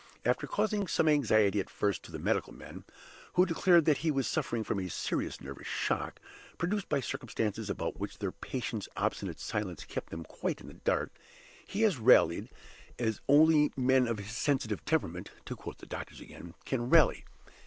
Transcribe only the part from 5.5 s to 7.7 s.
shock, produced by circumstances